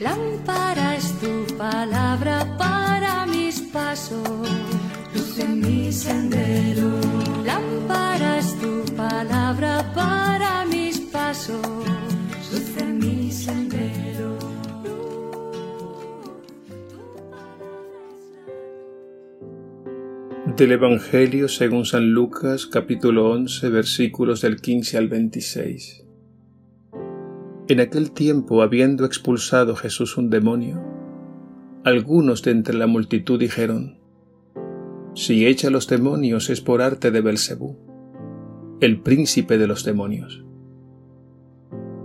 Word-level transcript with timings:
Lámpara 0.00 0.96
es 0.96 1.12
tu 1.20 1.44
palabra 1.58 2.56
para 2.56 3.26
mis 3.26 3.60
pasos, 3.60 4.48
luz 5.14 5.38
en 5.38 5.60
mi 5.60 5.92
sendero. 5.92 6.88
Lámpara 7.44 8.38
es 8.38 8.58
tu 8.58 8.82
palabra 8.96 9.92
para 9.94 10.64
mis 10.64 11.00
pasos, 11.00 11.60
luz 12.50 12.76
en 12.78 12.98
mi 12.98 13.30
sendero. 13.30 14.38
Del 20.56 20.72
Evangelio 20.72 21.46
según 21.46 21.84
San 21.84 22.10
Lucas 22.10 22.64
capítulo 22.64 23.30
11 23.32 23.68
versículos 23.68 24.40
del 24.40 24.62
15 24.62 24.96
al 24.96 25.08
26. 25.08 26.09
En 27.70 27.78
aquel 27.78 28.10
tiempo, 28.10 28.62
habiendo 28.62 29.04
expulsado 29.04 29.76
Jesús 29.76 30.16
un 30.16 30.28
demonio, 30.28 30.82
algunos 31.84 32.42
de 32.42 32.50
entre 32.50 32.74
la 32.74 32.88
multitud 32.88 33.38
dijeron, 33.38 34.00
Si 35.14 35.46
echa 35.46 35.70
los 35.70 35.86
demonios 35.86 36.50
es 36.50 36.60
por 36.60 36.82
arte 36.82 37.12
de 37.12 37.20
Belcebú, 37.20 37.76
el 38.80 39.00
príncipe 39.00 39.56
de 39.56 39.68
los 39.68 39.84
demonios. 39.84 40.44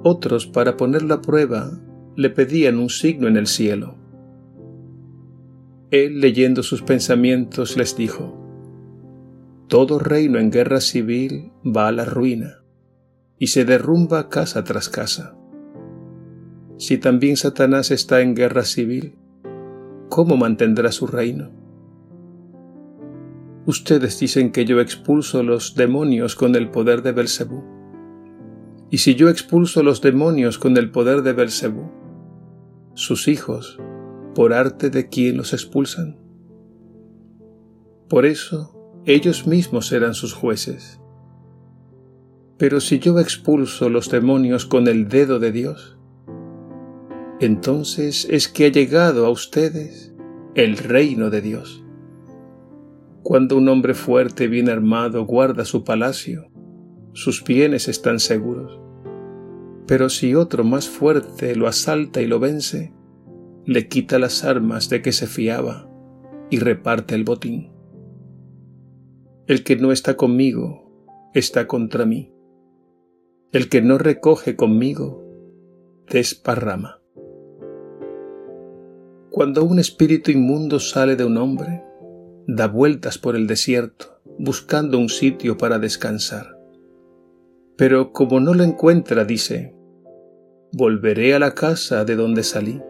Otros, 0.04 0.46
para 0.46 0.78
ponerlo 0.78 1.16
a 1.16 1.22
prueba, 1.24 1.72
le 2.16 2.30
pedían 2.30 2.78
un 2.78 2.92
signo 2.92 3.28
en 3.28 3.36
el 3.36 3.48
cielo. 3.48 3.96
Él, 5.90 6.22
leyendo 6.22 6.62
sus 6.62 6.84
pensamientos, 6.84 7.76
les 7.76 7.98
dijo, 7.98 8.38
Todo 9.68 9.98
reino 9.98 10.38
en 10.38 10.52
guerra 10.52 10.80
civil 10.80 11.54
va 11.66 11.88
a 11.88 11.92
la 11.92 12.06
ruina, 12.06 12.62
y 13.40 13.48
se 13.48 13.66
derrumba 13.66 14.30
casa 14.30 14.64
tras 14.64 14.90
casa. 14.90 15.36
Si 16.78 16.98
también 16.98 17.38
Satanás 17.38 17.92
está 17.92 18.22
en 18.22 18.36
guerra 18.36 18.64
civil, 18.64 19.16
¿cómo 20.10 20.36
mantendrá 20.36 20.92
su 20.92 21.08
reino? 21.08 21.52
Ustedes 23.66 24.20
dicen 24.20 24.52
que 24.52 24.66
yo 24.66 24.80
expulso 24.82 25.42
los 25.42 25.76
demonios 25.76 26.36
con 26.36 26.56
el 26.56 26.70
poder 26.70 27.02
de 27.02 27.14
Belcebú. 27.14 27.64
Y 28.92 29.00
si 29.00 29.16
yo 29.16 29.30
expulso 29.30 29.84
los 29.84 30.02
demonios 30.02 30.60
con 30.60 30.78
el 30.78 30.92
poder 30.92 31.24
de 31.24 31.34
Belcebú, 31.34 31.90
sus 32.94 33.28
hijos, 33.28 33.80
¿por 34.36 34.54
arte 34.54 34.90
de 34.90 35.10
quién 35.10 35.38
los 35.38 35.54
expulsan? 35.54 36.20
Por 38.10 38.26
eso, 38.26 38.76
ellos 39.06 39.48
mismos 39.48 39.88
serán 39.88 40.14
sus 40.14 40.34
jueces. 40.34 41.00
Pero 42.58 42.80
si 42.82 43.00
yo 43.00 43.20
expulso 43.20 43.90
los 43.90 44.10
demonios 44.10 44.66
con 44.66 44.88
el 44.88 45.08
dedo 45.08 45.40
de 45.40 45.52
Dios, 45.52 45.95
entonces 47.40 48.28
es 48.30 48.48
que 48.48 48.66
ha 48.66 48.70
llegado 48.70 49.26
a 49.26 49.30
ustedes 49.30 50.14
el 50.56 50.78
reino 50.78 51.30
de 51.30 51.42
Dios. 51.42 51.84
Cuando 53.24 53.58
un 53.58 53.68
hombre 53.68 53.94
fuerte, 53.94 54.48
bien 54.48 54.70
armado, 54.70 55.26
guarda 55.26 55.66
su 55.66 55.84
palacio, 55.84 56.50
sus 57.14 57.44
bienes 57.44 57.88
están 57.88 58.20
seguros. 58.20 58.80
Pero 59.88 60.10
si 60.10 60.36
otro 60.36 60.64
más 60.64 60.88
fuerte 60.88 61.56
lo 61.56 61.68
asalta 61.68 62.22
y 62.22 62.28
lo 62.28 62.40
vence, 62.40 62.94
le 63.66 63.88
quita 63.88 64.20
las 64.20 64.44
armas 64.44 64.90
de 64.90 65.02
que 65.02 65.12
se 65.12 65.28
fiaba 65.28 65.90
y 66.50 66.60
reparte 66.60 67.16
el 67.16 67.24
botín. 67.24 67.72
El 69.48 69.64
que 69.64 69.76
no 69.76 69.92
está 69.92 70.16
conmigo 70.16 70.86
está 71.34 71.68
contra 71.68 72.06
mí. 72.06 72.32
El 73.52 73.70
que 73.70 73.82
no 73.82 73.98
recoge 73.98 74.56
conmigo 74.56 75.24
desparrama. 76.10 76.95
Cuando 79.36 79.66
un 79.66 79.80
espíritu 79.80 80.32
inmundo 80.32 80.80
sale 80.80 81.18
de 81.18 81.26
un 81.26 81.36
hombre, 81.36 81.84
da 82.48 82.70
vueltas 82.70 83.18
por 83.18 83.36
el 83.36 83.48
desierto, 83.48 84.22
buscando 84.40 84.98
un 84.98 85.10
sitio 85.10 85.58
para 85.58 85.78
descansar. 85.78 86.58
Pero 87.76 88.14
como 88.14 88.40
no 88.40 88.54
lo 88.54 88.64
encuentra, 88.64 89.26
dice, 89.26 89.76
volveré 90.72 91.34
a 91.34 91.40
la 91.40 91.54
casa 91.54 92.06
de 92.06 92.16
donde 92.16 92.44
salí. 92.44 92.82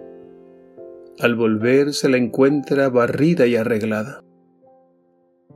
Al 1.18 1.34
volver 1.34 1.96
se 1.96 2.10
la 2.10 2.18
encuentra 2.18 2.90
barrida 2.90 3.48
y 3.48 3.56
arreglada. 3.56 4.24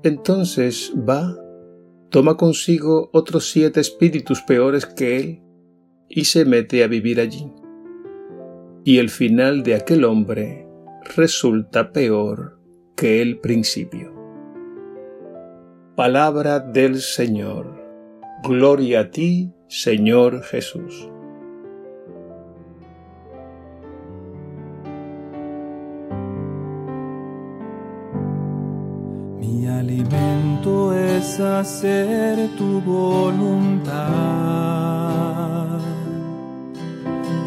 Entonces 0.02 0.92
va, 1.08 1.38
toma 2.10 2.36
consigo 2.36 3.12
otros 3.14 3.52
siete 3.52 3.80
espíritus 3.80 4.42
peores 4.42 4.88
que 4.88 5.18
él 5.18 5.44
y 6.10 6.26
se 6.26 6.46
mete 6.46 6.84
a 6.84 6.88
vivir 6.88 7.20
allí. 7.20 7.46
Y 8.84 8.98
el 8.98 9.12
final 9.12 9.62
de 9.62 9.76
aquel 9.76 10.04
hombre 10.04 10.66
resulta 11.16 11.92
peor 11.92 12.60
que 12.96 13.22
el 13.22 13.40
principio. 13.40 14.14
Palabra 15.96 16.60
del 16.60 17.02
Señor. 17.02 17.78
Gloria 18.44 19.02
a 19.02 19.12
ti, 19.12 19.52
Señor 19.68 20.44
Jesús. 20.44 21.10
Mi 29.40 29.68
alimento 29.68 30.94
es 30.94 31.40
hacer 31.40 32.50
tu 32.58 32.80
voluntad 32.82 34.00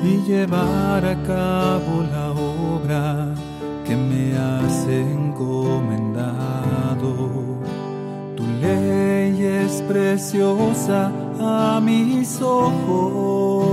y 0.05 0.17
llevar 0.29 1.05
a 1.05 1.23
cabo 1.23 2.03
la 2.11 2.33
obra 2.33 3.35
encomendado. 5.01 6.29
Tu 8.37 8.45
ley 8.61 9.43
es 9.43 9.83
preciosa 9.83 11.11
a 11.41 11.81
mis 11.81 12.41
ojos. 12.41 13.73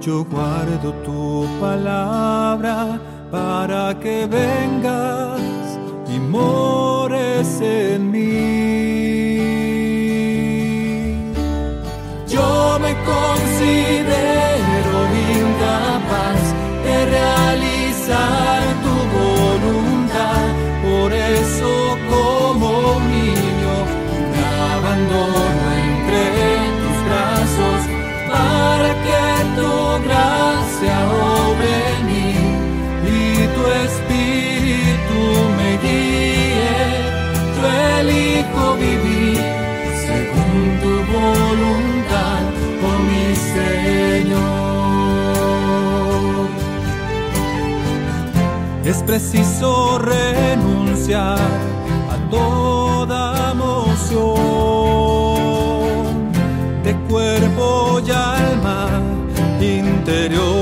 Yo 0.00 0.24
guardo 0.24 0.92
tu 1.04 1.46
palabra 1.60 3.00
para 3.30 3.98
que 3.98 4.26
vengas 4.26 5.40
y 6.14 6.18
mores 6.18 7.60
en 7.60 8.10
mí. 8.10 8.15
Preciso 49.06 49.98
renunciar 49.98 51.38
a 52.10 52.16
toda 52.28 53.52
emoción 53.52 54.34
de 56.82 56.94
cuerpo 57.08 58.00
y 58.04 58.10
alma, 58.10 59.00
interior 59.60 60.55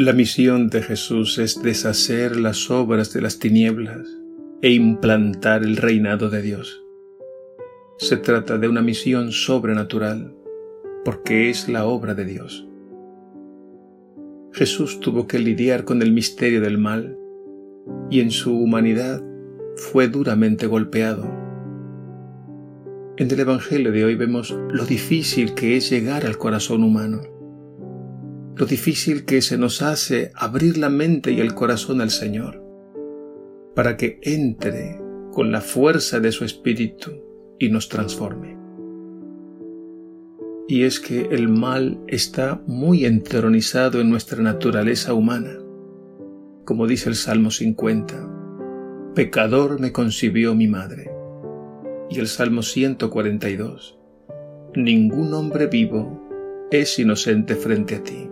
La 0.00 0.12
misión 0.12 0.68
de 0.68 0.80
Jesús 0.80 1.38
es 1.38 1.60
deshacer 1.60 2.36
las 2.36 2.70
obras 2.70 3.12
de 3.12 3.20
las 3.20 3.40
tinieblas 3.40 4.06
e 4.62 4.70
implantar 4.70 5.64
el 5.64 5.76
reinado 5.76 6.30
de 6.30 6.40
Dios. 6.40 6.84
Se 7.96 8.16
trata 8.16 8.58
de 8.58 8.68
una 8.68 8.80
misión 8.80 9.32
sobrenatural 9.32 10.36
porque 11.04 11.50
es 11.50 11.68
la 11.68 11.84
obra 11.84 12.14
de 12.14 12.24
Dios. 12.26 12.64
Jesús 14.52 15.00
tuvo 15.00 15.26
que 15.26 15.40
lidiar 15.40 15.84
con 15.84 16.00
el 16.00 16.12
misterio 16.12 16.60
del 16.60 16.78
mal 16.78 17.18
y 18.08 18.20
en 18.20 18.30
su 18.30 18.56
humanidad 18.56 19.20
fue 19.74 20.06
duramente 20.06 20.68
golpeado. 20.68 21.28
En 23.16 23.28
el 23.28 23.40
Evangelio 23.40 23.90
de 23.90 24.04
hoy 24.04 24.14
vemos 24.14 24.56
lo 24.70 24.84
difícil 24.86 25.54
que 25.54 25.76
es 25.76 25.90
llegar 25.90 26.24
al 26.24 26.38
corazón 26.38 26.84
humano, 26.84 27.37
lo 28.58 28.66
difícil 28.66 29.24
que 29.24 29.40
se 29.40 29.56
nos 29.56 29.82
hace 29.82 30.32
abrir 30.34 30.78
la 30.78 30.88
mente 30.88 31.32
y 31.32 31.40
el 31.40 31.54
corazón 31.54 32.00
al 32.00 32.10
Señor, 32.10 32.62
para 33.74 33.96
que 33.96 34.18
entre 34.22 35.00
con 35.32 35.52
la 35.52 35.60
fuerza 35.60 36.20
de 36.20 36.32
su 36.32 36.44
Espíritu 36.44 37.12
y 37.58 37.68
nos 37.70 37.88
transforme. 37.88 38.56
Y 40.68 40.82
es 40.82 41.00
que 41.00 41.28
el 41.30 41.48
mal 41.48 42.00
está 42.08 42.60
muy 42.66 43.06
entronizado 43.06 44.00
en 44.00 44.10
nuestra 44.10 44.42
naturaleza 44.42 45.14
humana 45.14 45.58
como 46.68 46.86
dice 46.86 47.08
el 47.08 47.14
Salmo 47.14 47.50
50, 47.50 49.14
Pecador 49.14 49.80
me 49.80 49.90
concibió 49.90 50.54
mi 50.54 50.68
madre. 50.68 51.10
Y 52.10 52.18
el 52.18 52.26
Salmo 52.26 52.60
142, 52.60 53.98
Ningún 54.74 55.32
hombre 55.32 55.68
vivo 55.68 56.68
es 56.70 56.98
inocente 56.98 57.54
frente 57.54 57.94
a 57.94 58.02
ti. 58.02 58.28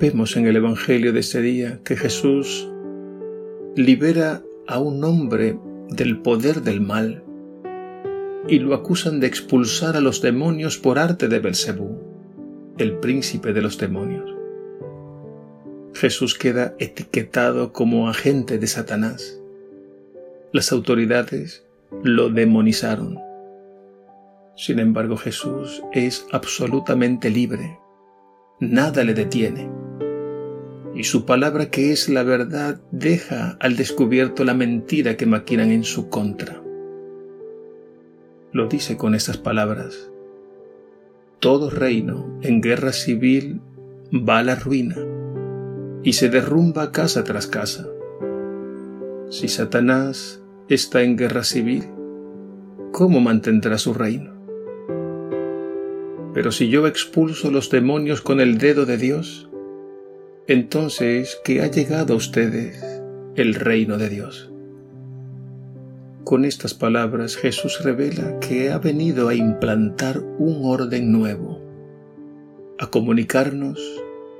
Vemos 0.00 0.38
en 0.38 0.46
el 0.46 0.56
Evangelio 0.56 1.12
de 1.12 1.20
ese 1.20 1.42
día 1.42 1.80
que 1.84 1.94
Jesús 1.94 2.66
libera 3.76 4.42
a 4.66 4.78
un 4.78 5.04
hombre 5.04 5.58
del 5.90 6.22
poder 6.22 6.62
del 6.62 6.80
mal 6.80 7.22
y 8.48 8.60
lo 8.60 8.74
acusan 8.74 9.20
de 9.20 9.26
expulsar 9.26 9.98
a 9.98 10.00
los 10.00 10.22
demonios 10.22 10.78
por 10.78 10.98
arte 10.98 11.28
de 11.28 11.38
Belcebú, 11.38 11.98
el 12.78 12.96
príncipe 12.96 13.52
de 13.52 13.60
los 13.60 13.76
demonios. 13.76 14.34
Jesús 15.92 16.34
queda 16.34 16.74
etiquetado 16.78 17.74
como 17.74 18.08
agente 18.08 18.56
de 18.56 18.68
Satanás. 18.68 19.38
Las 20.50 20.72
autoridades 20.72 21.66
lo 22.02 22.30
demonizaron. 22.30 23.18
Sin 24.56 24.78
embargo, 24.78 25.18
Jesús 25.18 25.82
es 25.92 26.26
absolutamente 26.32 27.28
libre. 27.28 27.78
Nada 28.60 29.04
le 29.04 29.12
detiene. 29.12 29.79
Y 30.94 31.04
su 31.04 31.24
palabra 31.24 31.70
que 31.70 31.92
es 31.92 32.08
la 32.08 32.22
verdad 32.22 32.80
deja 32.90 33.56
al 33.60 33.76
descubierto 33.76 34.44
la 34.44 34.54
mentira 34.54 35.16
que 35.16 35.26
maquinan 35.26 35.70
en 35.70 35.84
su 35.84 36.08
contra. 36.08 36.62
Lo 38.52 38.66
dice 38.66 38.96
con 38.96 39.14
estas 39.14 39.36
palabras. 39.36 40.10
Todo 41.38 41.70
reino 41.70 42.38
en 42.42 42.60
guerra 42.60 42.92
civil 42.92 43.60
va 44.12 44.38
a 44.38 44.42
la 44.42 44.56
ruina 44.56 44.96
y 46.02 46.14
se 46.14 46.28
derrumba 46.28 46.92
casa 46.92 47.24
tras 47.24 47.46
casa. 47.46 47.86
Si 49.30 49.46
Satanás 49.48 50.42
está 50.68 51.02
en 51.02 51.16
guerra 51.16 51.44
civil, 51.44 51.84
¿cómo 52.92 53.20
mantendrá 53.20 53.78
su 53.78 53.94
reino? 53.94 54.32
Pero 56.34 56.52
si 56.52 56.68
yo 56.68 56.86
expulso 56.86 57.50
los 57.50 57.70
demonios 57.70 58.20
con 58.20 58.40
el 58.40 58.58
dedo 58.58 58.86
de 58.86 58.96
Dios, 58.96 59.49
entonces 60.50 61.40
que 61.44 61.62
ha 61.62 61.68
llegado 61.68 62.14
a 62.14 62.16
ustedes 62.16 62.82
el 63.36 63.54
reino 63.54 63.98
de 63.98 64.08
Dios. 64.08 64.50
Con 66.24 66.44
estas 66.44 66.74
palabras 66.74 67.36
Jesús 67.36 67.78
revela 67.84 68.40
que 68.40 68.72
ha 68.72 68.78
venido 68.78 69.28
a 69.28 69.34
implantar 69.36 70.18
un 70.18 70.62
orden 70.64 71.12
nuevo, 71.12 71.60
a 72.80 72.90
comunicarnos 72.90 73.80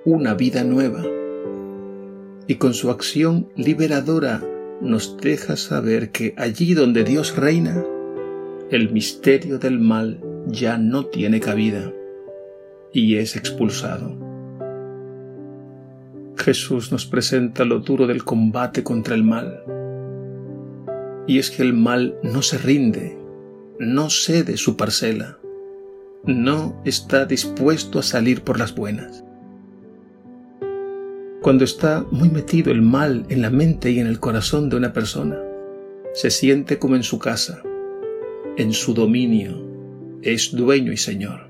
una 0.04 0.34
vida 0.34 0.64
nueva 0.64 1.04
y 2.48 2.56
con 2.56 2.74
su 2.74 2.90
acción 2.90 3.48
liberadora 3.54 4.42
nos 4.80 5.16
deja 5.16 5.56
saber 5.56 6.10
que 6.10 6.34
allí 6.36 6.74
donde 6.74 7.04
Dios 7.04 7.36
reina, 7.36 7.84
el 8.72 8.90
misterio 8.90 9.60
del 9.60 9.78
mal 9.78 10.20
ya 10.48 10.76
no 10.76 11.06
tiene 11.06 11.38
cabida 11.38 11.92
y 12.92 13.14
es 13.14 13.36
expulsado. 13.36 14.29
Jesús 16.40 16.90
nos 16.90 17.04
presenta 17.04 17.64
lo 17.64 17.80
duro 17.80 18.06
del 18.06 18.24
combate 18.24 18.82
contra 18.82 19.14
el 19.14 19.22
mal. 19.22 19.62
Y 21.26 21.38
es 21.38 21.50
que 21.50 21.62
el 21.62 21.74
mal 21.74 22.16
no 22.22 22.42
se 22.42 22.58
rinde, 22.58 23.18
no 23.78 24.10
cede 24.10 24.56
su 24.56 24.76
parcela, 24.76 25.38
no 26.24 26.80
está 26.84 27.26
dispuesto 27.26 27.98
a 27.98 28.02
salir 28.02 28.42
por 28.42 28.58
las 28.58 28.74
buenas. 28.74 29.22
Cuando 31.42 31.64
está 31.64 32.04
muy 32.10 32.30
metido 32.30 32.72
el 32.72 32.82
mal 32.82 33.26
en 33.28 33.42
la 33.42 33.50
mente 33.50 33.90
y 33.90 33.98
en 33.98 34.06
el 34.06 34.18
corazón 34.18 34.68
de 34.68 34.76
una 34.76 34.92
persona, 34.92 35.38
se 36.14 36.30
siente 36.30 36.78
como 36.78 36.96
en 36.96 37.02
su 37.02 37.18
casa, 37.18 37.62
en 38.56 38.72
su 38.72 38.94
dominio, 38.94 39.62
es 40.22 40.54
dueño 40.54 40.92
y 40.92 40.96
señor. 40.96 41.48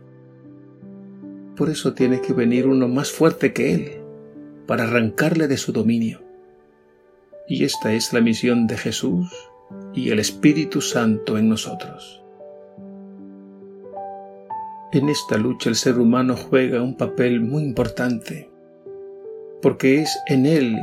Por 1.57 1.71
eso 1.71 1.95
tiene 1.95 2.21
que 2.21 2.33
venir 2.33 2.67
uno 2.67 2.87
más 2.89 3.11
fuerte 3.11 3.53
que 3.53 3.75
él, 3.75 4.00
para 4.71 4.85
arrancarle 4.85 5.49
de 5.49 5.57
su 5.57 5.73
dominio. 5.73 6.23
Y 7.49 7.65
esta 7.65 7.93
es 7.93 8.13
la 8.13 8.21
misión 8.21 8.69
de 8.69 8.77
Jesús 8.77 9.29
y 9.93 10.11
el 10.11 10.21
Espíritu 10.21 10.81
Santo 10.81 11.37
en 11.37 11.49
nosotros. 11.49 12.23
En 14.93 15.09
esta 15.09 15.39
lucha 15.39 15.71
el 15.71 15.75
ser 15.75 15.99
humano 15.99 16.37
juega 16.37 16.83
un 16.83 16.97
papel 16.97 17.41
muy 17.41 17.65
importante 17.65 18.49
porque 19.61 20.03
es 20.03 20.17
en 20.29 20.47
Él, 20.47 20.79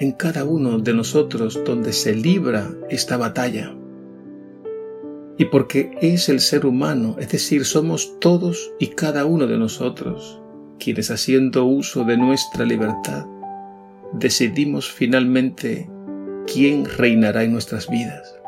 en 0.00 0.10
cada 0.10 0.44
uno 0.44 0.80
de 0.80 0.92
nosotros, 0.92 1.60
donde 1.64 1.92
se 1.92 2.16
libra 2.16 2.68
esta 2.88 3.16
batalla. 3.16 3.72
Y 5.38 5.44
porque 5.44 5.96
es 6.00 6.28
el 6.28 6.40
ser 6.40 6.66
humano, 6.66 7.14
es 7.20 7.28
decir, 7.30 7.64
somos 7.64 8.18
todos 8.18 8.72
y 8.80 8.88
cada 8.88 9.24
uno 9.24 9.46
de 9.46 9.56
nosotros, 9.56 10.39
quienes 10.80 11.10
haciendo 11.12 11.64
uso 11.66 12.04
de 12.04 12.16
nuestra 12.16 12.64
libertad, 12.64 13.26
decidimos 14.12 14.90
finalmente 14.90 15.88
quién 16.52 16.84
reinará 16.84 17.44
en 17.44 17.52
nuestras 17.52 17.88
vidas. 17.88 18.40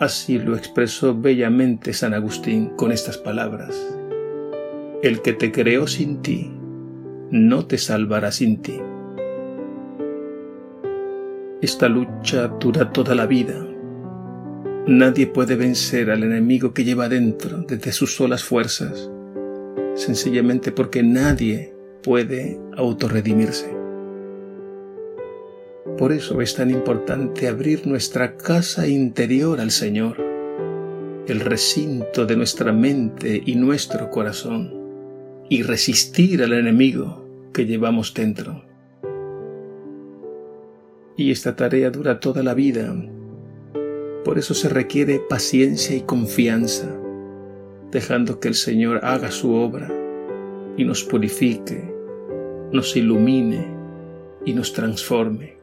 Así 0.00 0.38
lo 0.38 0.56
expresó 0.56 1.14
bellamente 1.14 1.92
San 1.92 2.12
Agustín 2.12 2.70
con 2.76 2.92
estas 2.92 3.16
palabras. 3.16 3.74
El 5.02 5.22
que 5.22 5.32
te 5.32 5.52
creó 5.52 5.86
sin 5.86 6.20
ti, 6.22 6.50
no 7.30 7.66
te 7.66 7.78
salvará 7.78 8.32
sin 8.32 8.60
ti. 8.60 8.78
Esta 11.60 11.88
lucha 11.88 12.48
dura 12.48 12.92
toda 12.92 13.14
la 13.14 13.26
vida. 13.26 13.64
Nadie 14.88 15.28
puede 15.28 15.54
vencer 15.54 16.10
al 16.10 16.24
enemigo 16.24 16.74
que 16.74 16.82
lleva 16.82 17.08
dentro 17.08 17.58
desde 17.58 17.92
sus 17.92 18.16
solas 18.16 18.42
fuerzas, 18.42 19.08
sencillamente 20.02 20.72
porque 20.72 21.02
nadie 21.02 21.74
puede 22.02 22.58
autorredimirse. 22.76 23.82
Por 25.98 26.12
eso 26.12 26.40
es 26.40 26.54
tan 26.54 26.70
importante 26.70 27.48
abrir 27.48 27.86
nuestra 27.86 28.36
casa 28.36 28.88
interior 28.88 29.60
al 29.60 29.70
Señor, 29.70 30.16
el 31.26 31.40
recinto 31.40 32.26
de 32.26 32.36
nuestra 32.36 32.72
mente 32.72 33.42
y 33.44 33.54
nuestro 33.54 34.10
corazón, 34.10 34.72
y 35.48 35.62
resistir 35.62 36.42
al 36.42 36.52
enemigo 36.54 37.50
que 37.52 37.66
llevamos 37.66 38.14
dentro. 38.14 38.64
Y 41.16 41.30
esta 41.30 41.54
tarea 41.54 41.90
dura 41.90 42.20
toda 42.20 42.42
la 42.42 42.54
vida. 42.54 42.94
Por 44.24 44.38
eso 44.38 44.54
se 44.54 44.68
requiere 44.68 45.20
paciencia 45.20 45.94
y 45.94 46.00
confianza, 46.00 46.88
dejando 47.92 48.40
que 48.40 48.48
el 48.48 48.54
Señor 48.54 49.04
haga 49.04 49.30
su 49.30 49.54
obra 49.54 49.88
y 50.76 50.84
nos 50.84 51.04
purifique, 51.04 51.94
nos 52.72 52.96
ilumine 52.96 53.64
y 54.44 54.54
nos 54.54 54.72
transforme, 54.72 55.58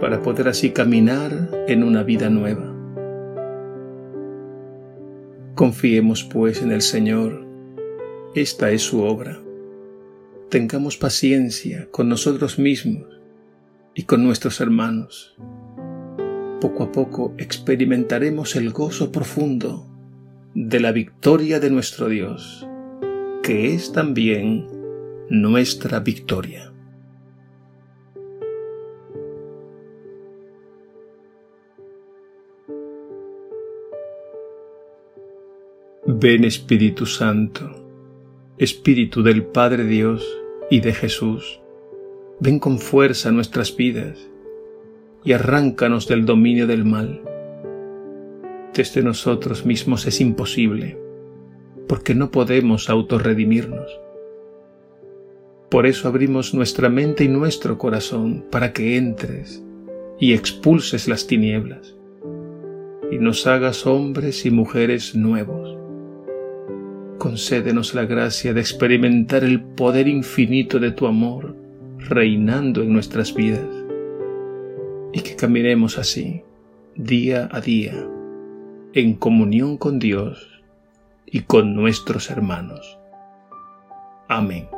para 0.00 0.22
poder 0.22 0.46
así 0.46 0.70
caminar 0.70 1.50
en 1.66 1.82
una 1.82 2.04
vida 2.04 2.30
nueva. 2.30 2.72
Confiemos 5.56 6.22
pues 6.22 6.62
en 6.62 6.70
el 6.70 6.82
Señor, 6.82 7.44
esta 8.36 8.70
es 8.70 8.82
su 8.82 9.02
obra 9.02 9.40
tengamos 10.48 10.96
paciencia 10.96 11.88
con 11.90 12.08
nosotros 12.08 12.58
mismos 12.58 13.06
y 13.94 14.04
con 14.04 14.24
nuestros 14.24 14.60
hermanos. 14.60 15.36
Poco 16.60 16.84
a 16.84 16.92
poco 16.92 17.34
experimentaremos 17.36 18.56
el 18.56 18.70
gozo 18.70 19.12
profundo 19.12 19.86
de 20.60 20.80
la 20.80 20.90
victoria 20.90 21.60
de 21.60 21.70
nuestro 21.70 22.08
Dios, 22.08 22.66
que 23.44 23.74
es 23.74 23.92
también 23.92 24.66
nuestra 25.30 26.00
victoria. 26.00 26.72
Ven 36.04 36.42
Espíritu 36.42 37.06
Santo, 37.06 37.70
Espíritu 38.58 39.22
del 39.22 39.44
Padre 39.44 39.84
Dios 39.84 40.26
y 40.70 40.80
de 40.80 40.92
Jesús, 40.92 41.60
ven 42.40 42.58
con 42.58 42.80
fuerza 42.80 43.30
nuestras 43.30 43.76
vidas 43.76 44.28
y 45.22 45.34
arráncanos 45.34 46.08
del 46.08 46.26
dominio 46.26 46.66
del 46.66 46.84
mal. 46.84 47.27
Desde 48.78 49.02
nosotros 49.02 49.66
mismos 49.66 50.06
es 50.06 50.20
imposible, 50.20 50.96
porque 51.88 52.14
no 52.14 52.30
podemos 52.30 52.88
autorredimirnos. 52.88 53.90
Por 55.68 55.84
eso 55.84 56.06
abrimos 56.06 56.54
nuestra 56.54 56.88
mente 56.88 57.24
y 57.24 57.28
nuestro 57.28 57.76
corazón 57.76 58.44
para 58.52 58.72
que 58.72 58.96
entres 58.96 59.64
y 60.20 60.32
expulses 60.32 61.08
las 61.08 61.26
tinieblas 61.26 61.96
y 63.10 63.18
nos 63.18 63.48
hagas 63.48 63.84
hombres 63.84 64.46
y 64.46 64.52
mujeres 64.52 65.16
nuevos 65.16 65.76
concédenos 67.18 67.94
la 67.94 68.06
gracia 68.06 68.54
de 68.54 68.60
experimentar 68.60 69.42
el 69.42 69.60
poder 69.60 70.06
infinito 70.06 70.78
de 70.78 70.92
tu 70.92 71.08
amor 71.08 71.56
reinando 71.98 72.82
en 72.82 72.92
nuestras 72.92 73.34
vidas 73.34 73.66
y 75.12 75.20
que 75.22 75.34
caminemos 75.34 75.98
así 75.98 76.42
día 76.94 77.48
a 77.50 77.60
día 77.60 78.08
en 78.94 79.14
comunión 79.14 79.76
con 79.76 79.98
Dios 79.98 80.62
y 81.26 81.42
con 81.42 81.74
nuestros 81.74 82.30
hermanos. 82.30 82.98
Amén. 84.28 84.68